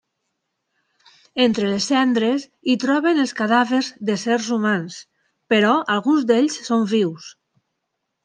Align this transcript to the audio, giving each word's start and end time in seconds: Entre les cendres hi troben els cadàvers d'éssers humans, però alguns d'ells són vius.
Entre 1.43 1.67
les 1.73 1.89
cendres 1.91 2.45
hi 2.71 2.75
troben 2.85 3.19
els 3.25 3.33
cadàvers 3.43 3.91
d'éssers 4.09 4.49
humans, 4.57 4.97
però 5.55 5.75
alguns 5.99 6.25
d'ells 6.31 6.57
són 6.71 6.89
vius. 6.97 7.29